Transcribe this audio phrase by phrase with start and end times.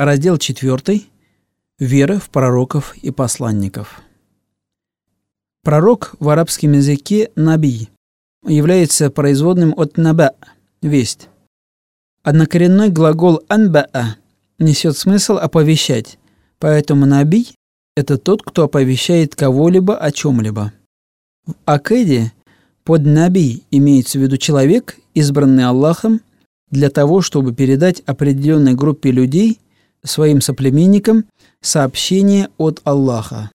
[0.00, 1.02] Раздел 4.
[1.78, 4.00] Вера в пророков и посланников.
[5.62, 7.90] Пророк в арабском языке «наби»
[8.46, 10.32] является производным от «наба»–
[10.80, 11.28] «весть».
[12.22, 14.14] Однокоренной глагол «анба'a»
[14.58, 16.18] несет смысл «оповещать»,
[16.58, 17.48] поэтому «наби»–
[17.94, 20.72] это тот, кто оповещает кого-либо о чем-либо.
[21.44, 22.32] В Акеде
[22.84, 26.22] под «наби» имеется в виду человек, избранный Аллахом
[26.70, 29.60] для того, чтобы передать определенной группе людей,
[30.04, 31.26] своим соплеменникам,
[31.60, 33.50] сообщение от Аллаха.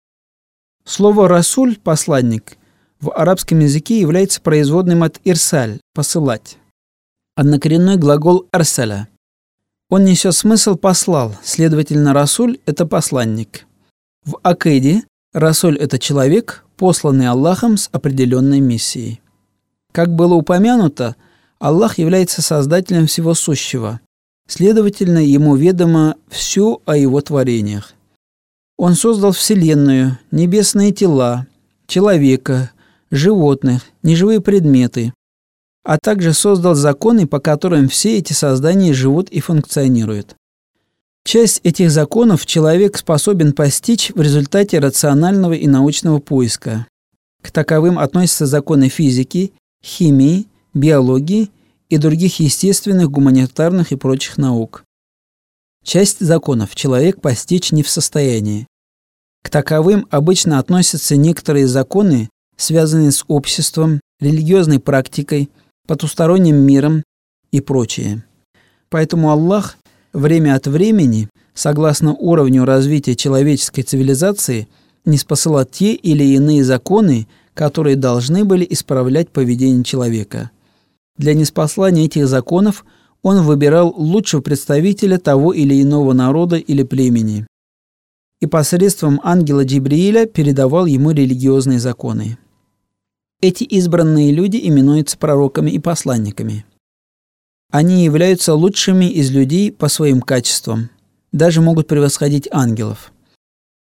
[0.86, 2.58] Слово «расуль»– «посланник»
[3.04, 6.58] в арабском языке является производным от «ирсаль»– «посылать».
[7.36, 9.10] Однокоренной глагол «арсаля».
[9.90, 13.66] Он несет смысл «послал», следовательно, «расуль»– это «посланник».
[14.26, 19.22] В Акеде «расуль»– это человек, посланный Аллахом с определенной миссией.
[19.92, 21.16] Как было упомянуто,
[21.60, 24.00] Аллах является создателем всего сущего,
[24.48, 27.94] следовательно, ему ведомо все о его творениях.
[28.78, 31.48] Он создал Вселенную, небесные тела,
[31.88, 32.72] человека,
[33.12, 35.14] животных, неживые предметы,
[35.84, 40.36] а также создал законы, по которым все эти создания живут и функционируют.
[41.26, 46.88] Часть этих законов человек способен постичь в результате рационального и научного поиска.
[47.42, 51.50] К таковым относятся законы физики, химии, биологии
[51.90, 54.84] и других естественных, гуманитарных и прочих наук.
[55.84, 58.68] Часть законов человек постичь не в состоянии.
[59.44, 65.50] К таковым обычно относятся некоторые законы, связанные с обществом, религиозной практикой,
[65.86, 67.04] потусторонним миром
[67.52, 68.24] и прочее.
[68.90, 69.78] Поэтому Аллах
[70.14, 74.70] время от времени, согласно уровню развития человеческой цивилизации,
[75.04, 80.52] не спосылал те или иные законы, которые должны были исправлять поведение человека.
[81.18, 82.86] Для неспослания этих законов
[83.22, 87.46] он выбирал лучшего представителя того или иного народа или племени
[88.44, 92.38] и посредством ангела Джибрииля передавал ему религиозные законы.
[93.40, 96.66] Эти избранные люди именуются пророками и посланниками.
[97.72, 100.90] Они являются лучшими из людей по своим качествам,
[101.32, 103.14] даже могут превосходить ангелов.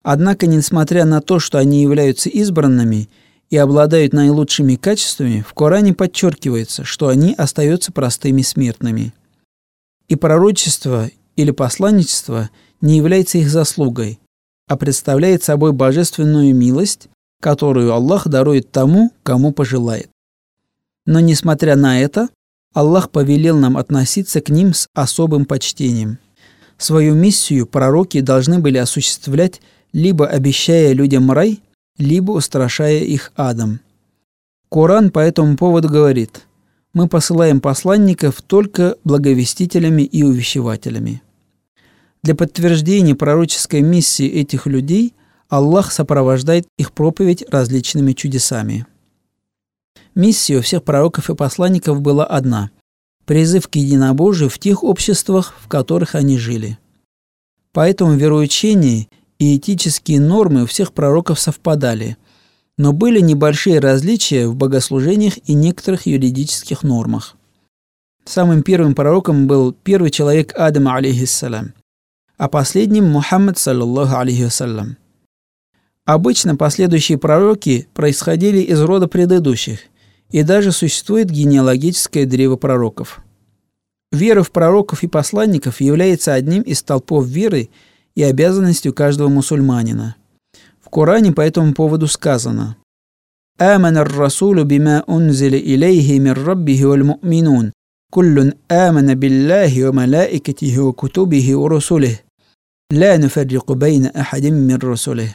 [0.03, 3.09] Однако, несмотря на то, что они являются избранными
[3.51, 9.13] и обладают наилучшими качествами, в Коране подчеркивается, что они остаются простыми смертными.
[10.07, 14.19] И пророчество или посланничество не является их заслугой,
[14.67, 17.09] а представляет собой божественную милость,
[17.41, 20.09] которую Аллах дарует тому, кому пожелает.
[21.05, 22.29] Но несмотря на это,
[22.73, 26.19] Аллах повелел нам относиться к ним с особым почтением.
[26.77, 29.59] Свою миссию пророки должны были осуществлять,
[29.91, 31.59] либо обещая людям рай,
[32.01, 33.79] либо устрашая их адом.
[34.69, 36.47] Коран по этому поводу говорит,
[36.93, 41.21] мы посылаем посланников только благовестителями и увещевателями.
[42.23, 45.13] Для подтверждения пророческой миссии этих людей
[45.49, 48.85] Аллах сопровождает их проповедь различными чудесами.
[50.15, 52.71] Миссия у всех пророков и посланников была одна–
[53.25, 56.77] призыв к единобожию в тех обществах, в которых они жили.
[57.73, 59.07] Поэтому вероучения
[59.41, 62.15] и этические нормы у всех пророков совпадали,
[62.77, 67.35] но были небольшие различия в богослужениях и некоторых юридических нормах.
[68.23, 71.73] Самым первым пророком был первый человек Адам, алейхиссалям–
[72.41, 74.97] а последним Мухаммад, саллаллаху алейхи вассалям.
[76.05, 79.81] Обычно последующие пророки происходили из рода предыдущих,
[80.31, 83.19] и даже существует генеалогическое древо пророков.
[84.11, 87.69] Вера в пророков и посланников является одним из столпов веры
[88.15, 90.15] и обязанностью каждого мусульманина.
[90.81, 92.77] В Коране по этому поводу сказано
[93.57, 97.71] «Аман ар-расулю бима унзили илейхи мир раббихи валь му'минун,
[98.11, 102.19] куллун амана билляхи ва малаикатихи ва кутубихи ва русулих,
[102.89, 105.31] ля нуфаррику бейна ахадим мир русулих».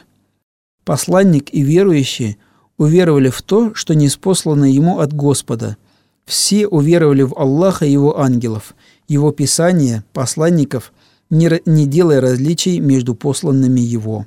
[0.83, 2.37] Посланник и верующие
[2.77, 5.77] уверовали в то, что не спослано ему от Господа–
[6.25, 8.75] все уверовали в Аллаха и его ангелов,
[9.07, 10.91] его писания, посланников–
[11.29, 14.25] не, делая различий между посланными его.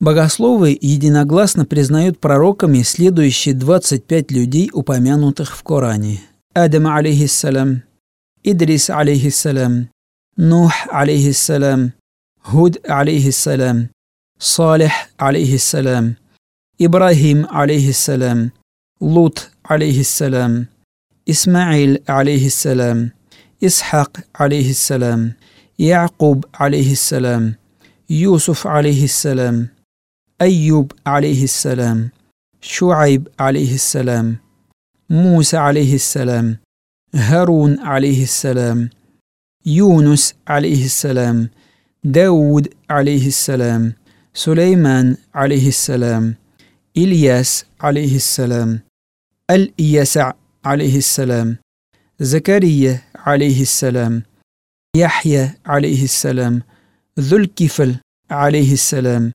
[0.00, 6.22] Богословы единогласно признают пророками следующие 25 людей, упомянутых в Коране.
[6.54, 7.82] Адам, алейхиссалям,
[8.42, 9.90] Идрис, алейхиссалям,
[10.36, 11.92] Нух, алейхиссалям,
[12.42, 13.90] Худ, алейхиссалям,
[14.38, 16.16] Салих, алейхиссалям,
[16.78, 18.52] Ибрахим, алейхиссалям,
[19.00, 20.68] Лут, алейхиссалям,
[21.26, 23.12] Исмаил, алейхиссалям,
[23.60, 25.34] Исхак, алейхиссалям,
[25.80, 27.54] يعقوب عليه السلام
[28.10, 29.68] يوسف عليه السلام
[30.40, 32.10] أيوب عليه السلام
[32.60, 34.36] شعيب عليه السلام
[35.10, 36.56] موسى عليه السلام
[37.14, 38.90] هارون عليه السلام
[39.66, 41.50] يونس عليه السلام
[42.04, 43.92] داود عليه السلام
[44.34, 46.34] سليمان عليه السلام
[46.96, 48.80] إلياس عليه السلام
[49.50, 50.32] اليسع
[50.64, 51.56] عليه السلام
[52.20, 54.22] زكريا عليه السلام
[54.92, 56.64] Яхья, алейхиссалям,
[57.14, 57.98] Зулькифль,
[58.28, 59.32] алейхиссалям,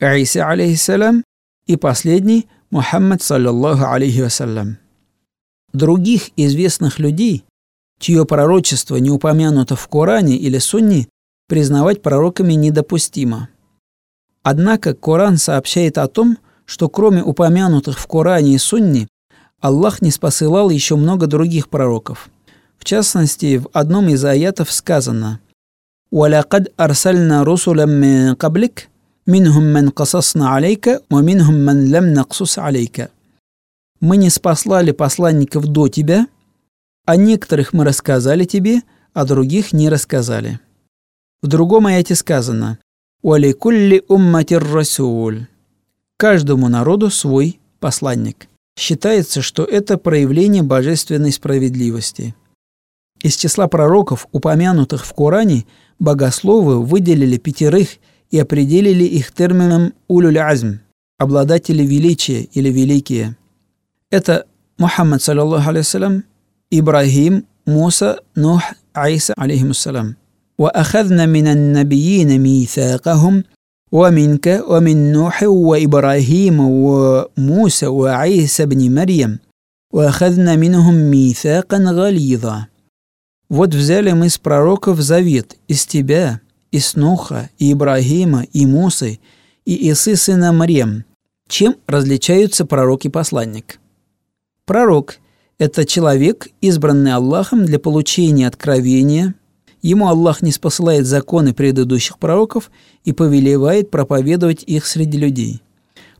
[0.00, 1.24] Иса, алейхиссалям
[1.66, 4.78] и последний Мухаммад, саллаллаху алейхи вассалям.
[5.74, 7.44] Других известных людей,
[7.98, 11.08] чье пророчество не упомянуто в Коране или Сунне,
[11.48, 13.50] признавать пророками недопустимо.
[14.42, 19.06] Однако Коран сообщает о том, что кроме упомянутых в Коране и Сунне,
[19.60, 22.30] Аллах не спосылал еще много других пророков.
[22.78, 25.40] В частности, в одном из аятов сказано
[26.10, 28.88] «Валякад арсальна русулам мин каблик,
[29.26, 33.10] минхум ман касасна алейка, ва минхум ман лам наксус алейка».
[34.00, 36.28] Мы не спаслали посланников до тебя,
[37.04, 38.82] а некоторых мы рассказали тебе,
[39.12, 40.60] а других не рассказали.
[41.42, 42.78] В другом аяте сказано
[43.22, 45.46] «Уаликулли умматир расуль»
[46.16, 48.48] Каждому народу свой посланник.
[48.76, 52.34] Считается, что это проявление божественной справедливости.
[53.21, 55.65] Из числа пророков, упомянутых в Коране,
[55.99, 57.97] богословы выделили пятерых
[58.31, 63.43] и определили их термином «улюль-азм» – обладатели величия или великие –
[64.13, 64.45] это
[64.77, 66.23] Мухаммад, саллаллаху алейхи
[66.69, 68.61] Ибрахим, Муса, Нух,
[68.93, 70.15] Айса, алейхиссалам.
[70.57, 73.43] وأخذنا من النبيين ميثاقهم
[73.91, 79.39] ومنك ومن نوح وإبراهيم وموسى وعيسى بن مريم
[79.93, 82.67] وأخذنا منهم ميثاقا غليظا
[83.48, 89.20] вот взяли мы с пророков завет из тебя, из Нуха, и Ибрагима, и Мусы,
[89.64, 91.04] и Исы сына Марьям.
[91.48, 93.80] Чем различаются пророк и посланник?
[94.66, 95.16] Пророк–
[95.58, 99.34] это человек, избранный Аллахом для получения откровения.
[99.80, 102.70] Ему Аллах не спосылает законы предыдущих пророков
[103.04, 105.62] и повелевает проповедовать их среди людей.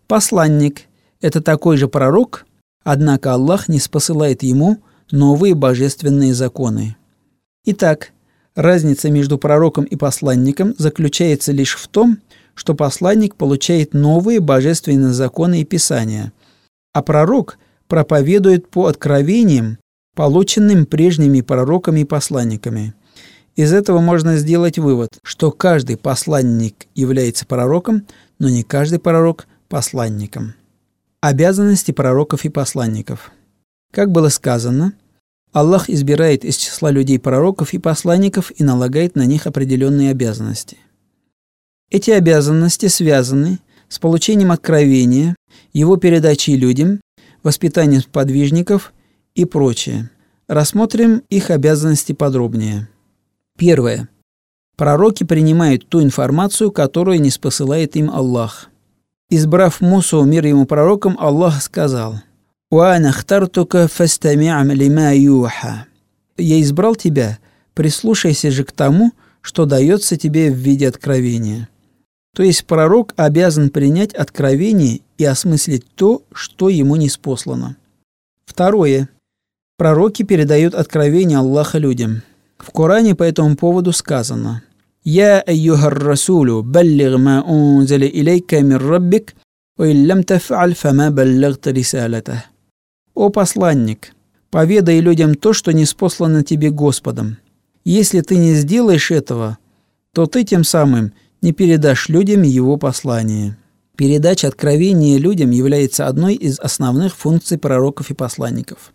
[0.07, 0.85] Посланник–
[1.21, 2.47] это такой же пророк,
[2.85, 4.79] однако Аллах не спосылает ему
[5.11, 6.97] новые божественные законы.
[7.70, 8.12] Итак,
[8.55, 12.17] разница между пророком и посланником заключается лишь в том,
[12.55, 16.32] что посланник получает новые божественные законы и писания,
[16.94, 19.76] а пророк– проповедует по откровениям,
[20.17, 22.94] полученным прежними пророками и посланниками.
[23.55, 28.06] Из этого можно сделать вывод, что каждый посланник является пророком,
[28.38, 30.55] но не каждый пророк– посланником.
[31.21, 33.31] Обязанности пророков и посланников.
[33.93, 34.94] Как было сказано,
[35.53, 40.77] Аллах избирает из числа людей пророков и посланников и налагает на них определенные обязанности.
[41.91, 43.59] Эти обязанности связаны
[43.89, 45.35] с получением откровения,
[45.73, 47.00] его передачей людям
[47.43, 48.93] воспитанием подвижников
[49.35, 50.11] и прочее.
[50.49, 52.89] Рассмотрим их обязанности подробнее.
[53.56, 54.09] Первое.
[54.77, 58.69] Пророки принимают ту информацию, которую не спосылает им Аллах.
[59.31, 62.21] Избрав Мусу, мир ему пророком, Аллах сказал
[62.72, 65.86] «Уана хтартука фастами'ам лима юха»
[66.38, 67.38] «Я избрал тебя,
[67.74, 69.12] прислушайся же к тому,
[69.42, 71.70] что дается тебе в виде откровения».
[72.36, 77.78] То есть пророк обязан принять откровение и осмыслить то, что ему не спослано.
[78.46, 79.10] Второе.
[79.78, 82.24] Пророки передают откровение Аллаха людям.
[82.58, 84.64] В Коране по этому поводу сказано
[85.04, 89.36] «Я айюхар расулю, баллиг ма унзали илейка мир раббик,
[89.77, 92.44] وإن таф'аль фама баллигт рисалатах».
[93.19, 94.15] «О посланник,
[94.49, 97.39] поведай людям то, что не спослано тебе Господом.
[97.85, 99.59] Если ты не сделаешь этого,
[100.13, 103.57] то ты тем самым– не передашь людям его послание.
[103.97, 108.93] Передача откровения людям является одной из основных функций пророков и посланников.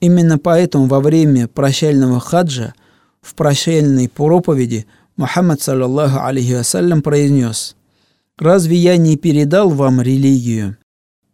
[0.00, 2.72] Именно поэтому во время прощального хаджа
[3.20, 4.86] в прощальной проповеди
[5.18, 7.76] Мухаммад, саллаллаху алейхи вассалям, произнес
[8.38, 10.78] «Разве я не передал вам религию?»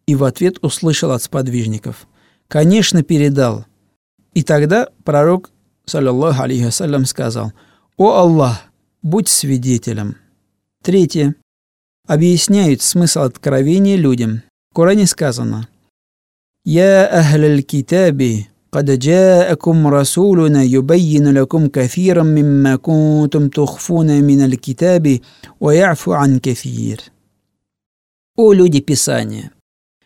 [0.07, 2.09] И в ответ услышал от сподвижников
[2.51, 3.66] «Конечно, передал».
[4.34, 5.51] И тогда пророк,
[5.86, 7.54] саллаллаху алейхи вассалям, сказал
[7.98, 8.63] «О Аллах,
[9.01, 10.18] будь свидетелем».
[10.84, 11.36] Третье.
[12.08, 14.44] Объясняют смысл откровения людям.
[14.72, 15.68] В Коране сказано
[16.63, 25.20] «Я ахляль китаби, قد جاءكم رسولنا يبين لكم كثيرا مما كنتم تخفون من الكتاب
[25.60, 27.01] ويعفو عن كثير.
[28.38, 29.51] О люди Писания!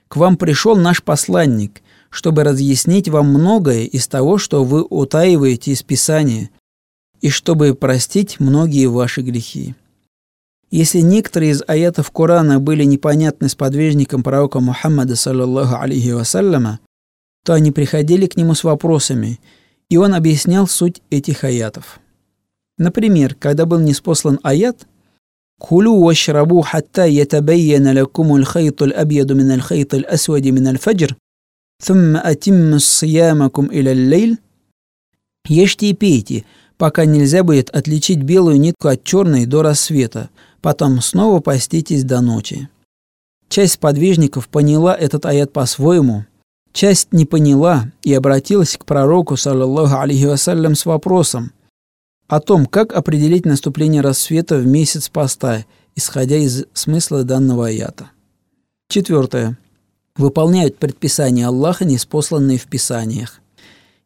[0.08, 1.82] К вам пришел наш посланник,
[2.17, 6.49] чтобы разъяснить вам многое из того, что вы утаиваете из Писания,
[7.21, 9.75] и чтобы простить многие ваши грехи.
[10.71, 16.81] Если некоторые из аятов Корана были непонятны сподвижникам пророка Мухаммада, صلى الله عليه وسلم,
[17.45, 19.39] то они приходили к нему с вопросами,
[19.91, 22.01] и он объяснял суть этих аятов.
[22.79, 24.87] Например, когда был ниспослан аят
[25.61, 31.15] «كلوا واشربوا حتى يتبين لكم الخيط الأبيض من الخيط الأسود من الفجر»
[31.82, 34.38] ثم أتم صيامكم إلى الليل
[35.48, 36.46] Ешьте и пейте,
[36.78, 40.30] пока нельзя будет отличить белую нитку от черной до рассвета,
[40.62, 42.70] потом снова поститесь до ночи.
[43.50, 46.26] Часть подвижников поняла этот аят по-своему,
[46.74, 51.52] часть не поняла и обратилась к пророку, саллаллаху алейхи вассалям, с вопросом
[52.28, 58.12] о том, как определить наступление рассвета в месяц поста, исходя из смысла данного аята.
[58.88, 59.58] Четвертое.
[60.17, 63.41] Выполняют предписания Аллаха, неспосланные в Писаниях.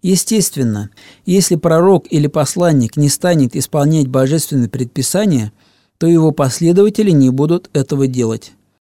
[0.02, 0.90] Естественно,
[1.26, 5.52] если пророк или посланник не станет исполнять божественные предписания,
[5.98, 8.52] то его последователи не будут этого делать.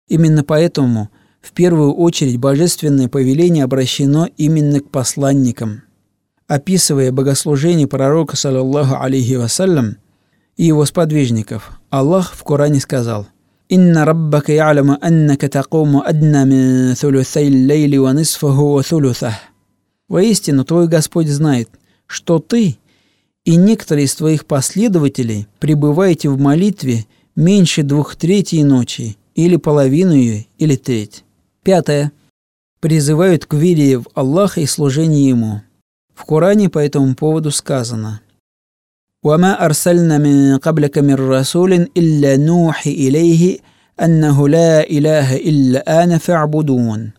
[0.09, 5.83] Именно поэтому в первую очередь божественное повеление обращено именно к посланникам.
[6.49, 9.97] Описывая богослужение пророка, саллаллаху алейхи вассалям,
[10.57, 13.27] и его сподвижников, Аллах в Коране сказал
[13.69, 19.35] «Инна раббака я'ламу аннака такуму адна мин thuluthай лейли ва нисфаху ва thuluthах».
[20.09, 21.69] Воистину, твой Господь знает,
[22.07, 22.79] что ты
[23.45, 30.47] и некоторые из твоих последователей пребываете в молитве меньше двух третей ночи, или половину ее,
[30.59, 31.25] или треть.
[31.63, 32.13] Пятое.
[32.81, 35.63] Призывают к вере в Аллаха и служению Ему.
[36.15, 38.21] В Коране по этому поводу сказано
[39.27, 43.61] «Вама арсальна мин каблика мир расулин илля нухи илейхи
[43.97, 47.13] аннаху ла иляха илля ана фа'будун».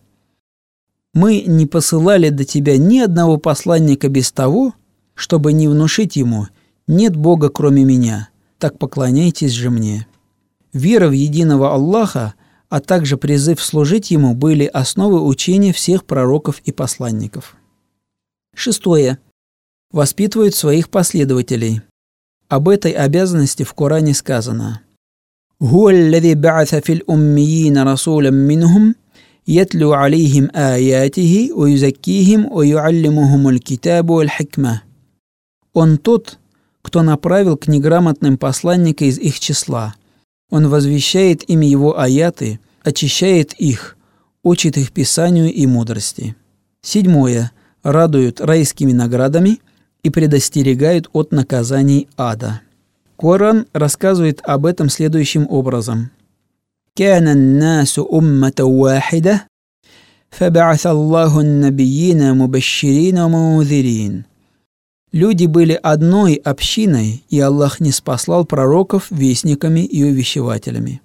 [1.14, 4.74] Мы не посылали до тебя ни одного посланника без того,
[5.16, 6.48] чтобы не внушить ему
[6.88, 10.08] «нет Бога, кроме меня, так поклоняйтесь же мне».
[10.72, 12.36] Вера в единого Аллаха,
[12.70, 17.58] а также призыв служить Ему были основы учения всех пророков и посланников.
[18.56, 19.20] Шестое.
[19.92, 21.82] Воспитывают своих последователей.
[22.49, 24.83] Об этой обязанности в Коране сказано
[25.61, 28.95] «Гуа الذي بعث في الأميين رسولا منهم
[29.47, 34.83] يتلو عليهم آياته ويزكيهم ويعلمهم الكتاب والحكمة.
[35.75, 36.38] Он тот,
[36.83, 39.95] кто направил к неграмотным посланника из их числа.
[40.50, 43.97] Он возвещает ими его аяты, очищает их,
[44.43, 46.37] учит их писанию и мудрости.
[46.83, 47.52] Седьмое.
[47.83, 49.59] Радуют райскими наградами
[50.02, 52.61] и предостерегают от наказаний ада.
[53.17, 56.11] Коран рассказывает об этом следующим образом.
[56.95, 59.47] كان الناس أمة واحدة
[60.31, 64.25] فبعث الله النبيين مبشرين ومنذرين.
[65.12, 71.02] Люди были одной общиной, и Аллах не спаслал пророков вестниками и увещевателями.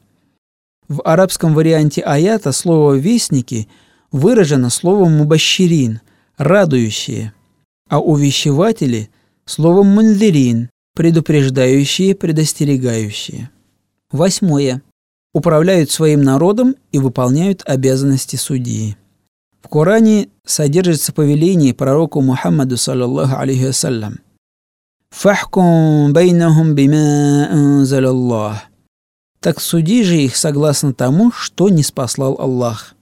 [0.88, 3.68] В арабском варианте аята слово «вестники»
[4.14, 7.34] выражено словом «мубащирин» – «радующие»,
[7.89, 9.11] а увещеватели–
[9.45, 13.51] словом «мунзирин»– «предупреждающие», «предостерегающие».
[14.11, 14.83] Восьмое
[15.33, 18.97] управляют своим народом и выполняют обязанности судьи.
[19.63, 24.19] В Коране содержится повеление пророку Мухаммаду, саллаллаху алейхи вассалям.
[25.11, 28.63] «Фахкум бейнахум бима анзалаллах».
[29.43, 32.95] Так суди же их согласно тому, что не спаслал Аллах.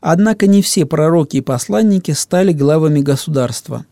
[0.00, 3.86] Однако не все пророки и посланники стали главами государства.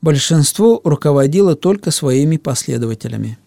[0.00, 3.38] Большинство руководило только своими последователями.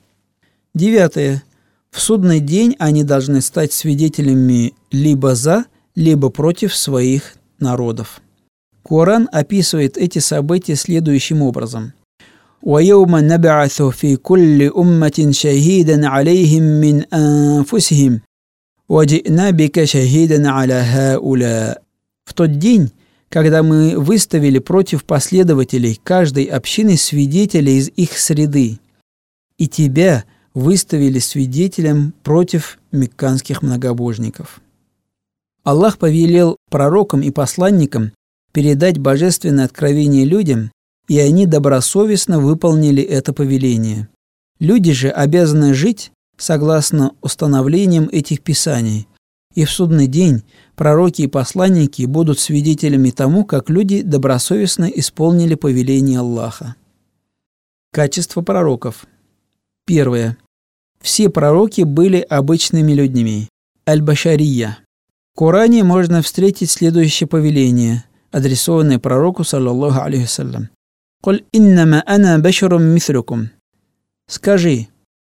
[0.74, 1.44] Девятое.
[1.92, 8.22] В судный день они должны стать свидетелями либо за, либо против своих народов.
[8.84, 11.94] Коран описывает эти события следующим образом.
[12.63, 18.22] ويوم نبعث في كل أمة شهيدا عليهم من أنفسهم
[18.89, 21.82] وجئنا بك شهيدا على هؤلاء
[22.25, 22.92] В тот день,
[23.33, 28.79] когда мы выставили против последователей каждой общины свидетелей из их среды,
[29.59, 30.25] и тебя–
[30.55, 34.61] выставили свидетелем против мекканских многобожников.
[35.65, 38.12] Аллах повелел пророкам и посланникам
[38.53, 40.71] передать божественное откровение людям,
[41.09, 44.09] и они добросовестно выполнили это повеление.
[44.59, 49.07] Люди же обязаны жить согласно установлениям этих писаний,
[49.54, 50.42] и в судный день
[50.75, 56.76] пророки и посланники будут свидетелями тому, как люди добросовестно исполнили повеление Аллаха.
[57.92, 59.06] Качество пророков.
[59.87, 60.38] Первое.
[61.00, 63.49] Все пророки были обычными людьми.
[63.88, 64.78] Аль-Башария.
[65.35, 70.68] В Коране можно встретить следующее повеление, адресованное пророку, саллаллаху алейхи саллям.
[71.23, 73.50] «Коль иннама ана башарум мithлюкум».
[74.28, 74.88] Скажи,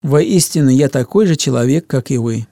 [0.03, 2.47] воистину я такой же человек, как и вы.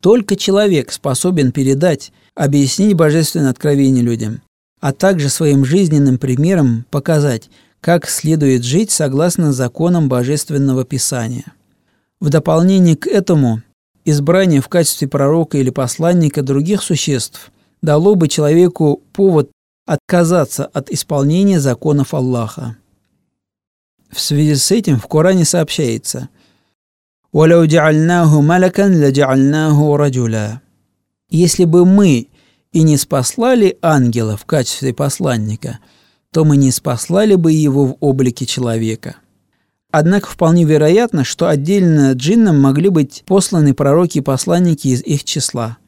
[0.00, 4.42] Только человек способен передать, объяснить божественное откровение людям,
[4.80, 7.50] а также своим жизненным примером показать,
[7.80, 11.52] как следует жить согласно законам божественного писания.
[12.20, 13.62] В дополнение к этому
[14.04, 17.50] избрание в качестве пророка или посланника других существ
[17.82, 19.50] дало бы человеку повод
[19.86, 22.76] отказаться от исполнения законов Аллаха.
[24.10, 26.28] В связи с этим в Коране сообщается
[27.32, 30.62] «Валяу джа'альнаху малакан ля джа'альнаху раджуля».
[31.30, 32.28] Если бы мы
[32.72, 35.78] и не спаслали ангела в качестве посланника,
[36.32, 39.16] то мы не спаслали бы его в облике человека.
[39.90, 45.78] Однако вполне вероятно, что отдельно джиннам могли быть посланы пророки и посланники из их числа.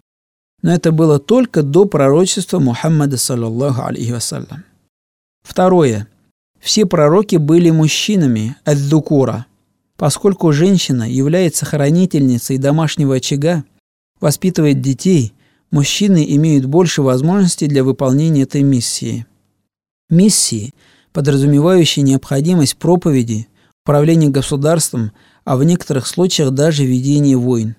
[0.63, 4.65] Но это было только до пророчества Мухаммада, саллаллаху алейхи вассалям.
[5.43, 6.07] Второе.
[6.61, 9.47] Все пророки были мужчинами, ад-дукура.
[10.01, 13.65] Поскольку женщина является хранительницей домашнего очага,
[14.19, 15.35] воспитывает детей,
[15.71, 19.27] мужчины имеют больше возможностей для выполнения этой миссии.
[20.09, 20.73] Миссии,
[21.13, 23.49] подразумевающие необходимость проповеди,
[23.85, 25.13] управления государством,
[25.45, 27.77] а в некоторых случаях даже ведения войн.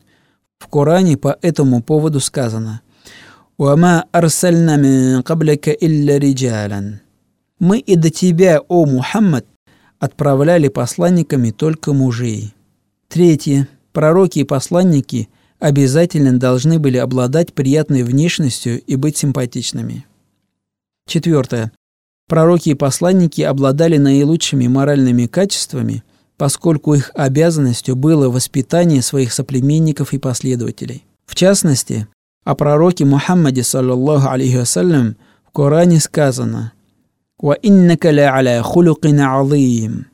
[0.60, 2.82] В Коране по этому поводу сказано
[3.58, 7.00] «Уама арсальна мин каблика илля риджалян»
[7.58, 9.48] Мы и до тебя, о Мухаммад,
[10.02, 12.56] отправляли посланниками только мужей.
[13.08, 13.70] Третье.
[13.94, 15.30] Пророки и посланники
[15.60, 20.06] обязательно должны были обладать приятной внешностью и быть симпатичными.
[21.08, 21.72] Четвертое.
[22.28, 26.04] Пророки и посланники обладали наилучшими моральными качествами,
[26.36, 31.06] поскольку их обязанностью было воспитание своих соплеменников и последователей.
[31.28, 32.08] В частности,
[32.44, 35.16] о пророке Мухаммаде, саллаллаху алейхи вассалям,
[35.46, 36.72] в Коране сказано–
[37.41, 40.05] وَإِنَّكَ لَعَلَى خُلُقٍ عَظِيمٍ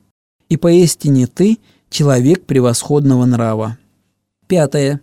[0.48, 3.78] И поистине ты человек превосходного нрава.
[4.48, 5.00] Пятое.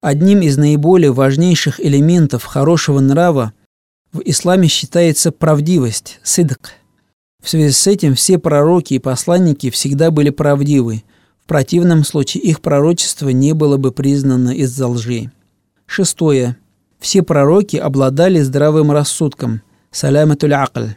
[0.00, 3.52] Одним из наиболее важнейших элементов хорошего нрава
[4.12, 6.72] в исламе считается правдивость, сидк.
[7.42, 11.02] В связи с этим все пророки и посланники всегда были правдивы,
[11.42, 15.32] в противном случае их пророчество не было бы признано из-за лжи.
[15.86, 16.56] Шестое.
[17.00, 20.90] Все пророки обладали здравым рассудком, саляматуль акль,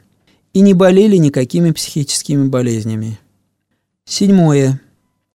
[0.53, 3.19] и не болели никакими психическими болезнями.
[4.05, 4.81] Седьмое.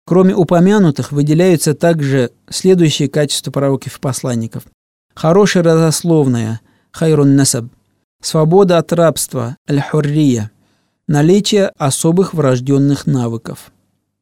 [0.05, 4.63] Кроме упомянутых, выделяются также следующие качества пророков и посланников.
[5.13, 6.59] Хорошее родословное,
[6.91, 7.65] хайрун насаб,
[8.21, 10.51] свобода от рабства, аль-хуррия,
[11.07, 13.71] наличие особых врожденных навыков.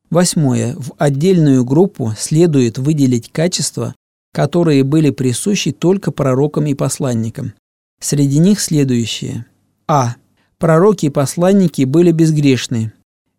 [0.09, 0.75] Восьмое.
[0.77, 3.95] В отдельную группу следует выделить качества,
[4.33, 7.53] которые были присущи только пророкам и посланникам.
[8.01, 9.45] Среди них следующие.
[9.87, 10.15] А.
[10.61, 12.93] Пророки и посланники были безгрешны.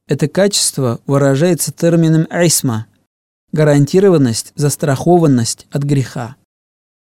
[0.08, 2.88] Это качество выражается термином «айсма»–
[3.52, 6.35] гарантированность, застрахованность от греха.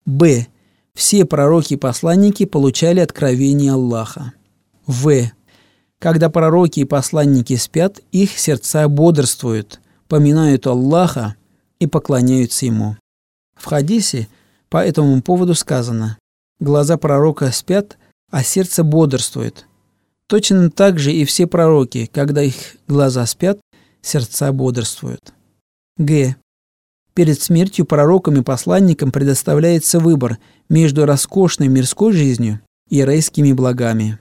[0.06, 0.46] Б.
[0.94, 4.32] Все пророки и посланники получали откровение Аллаха.
[4.86, 5.30] В.
[5.98, 11.36] Когда пророки и посланники спят, их сердца бодрствуют, поминают Аллаха
[11.78, 12.96] и поклоняются Ему.
[13.54, 14.28] В хадисе
[14.70, 16.16] по этому поводу сказано
[16.58, 17.98] «Глаза пророка спят,
[18.30, 19.65] а сердце бодрствует,
[20.28, 23.60] Точно так же и все пророки, когда их глаза спят,
[24.02, 25.32] сердца бодрствуют.
[25.98, 26.36] Г.
[27.14, 32.60] Перед смертью пророкам и посланникам предоставляется выбор между роскошной мирской жизнью
[32.90, 34.18] и райскими благами.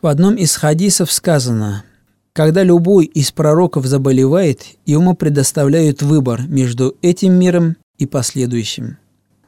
[0.00, 1.84] В одном из хадисов сказано,
[2.32, 8.98] когда любой из пророков заболевает, ему предоставляют выбор между этим миром и последующим.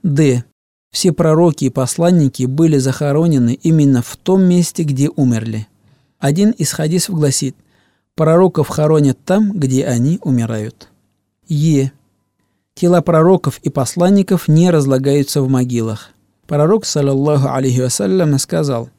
[0.02, 0.44] Д.
[0.92, 5.66] Все пророки и посланники были захоронены именно в том месте, где умерли.
[6.18, 7.57] Один из хадисов гласит,
[8.14, 10.88] пророков хоронят там, где они умирают.
[11.48, 11.92] Е.
[12.74, 16.11] Тела пророков и посланников не разлагаются в могилах.
[16.46, 18.90] Пророк, саллаллаху алейхи вассалям, сказал,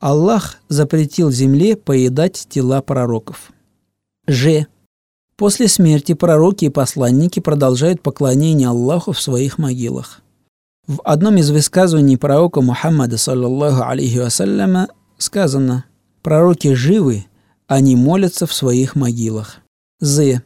[0.00, 3.52] Аллах запретил земле поедать тела пророков.
[4.26, 4.66] Ж.
[5.36, 10.20] После смерти пророки и посланники продолжают поклонение Аллаху в своих могилах.
[10.86, 15.86] В одном из высказываний пророка Мухаммада, саллаллаху алейхи вассаляма, сказано
[16.22, 17.24] «Пророки живы,
[17.66, 19.60] они молятся в своих могилах».
[20.00, 20.42] З.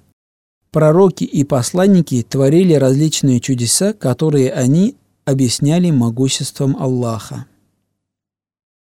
[0.71, 7.47] Пророки и посланники творили различные чудеса, которые они объясняли могуществом Аллаха.